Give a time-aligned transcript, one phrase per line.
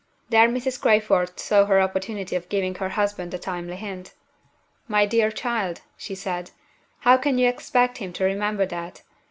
[0.29, 0.81] There Mrs.
[0.81, 4.15] Crayford saw her opportunity of giving her husband a timely hint.
[4.87, 6.49] "My dear child!" she said;
[7.01, 9.03] "how can you expect him to remember that?